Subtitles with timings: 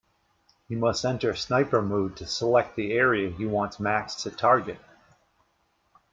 [0.67, 4.79] He must enter sniper mode to select the area he wants Max to target.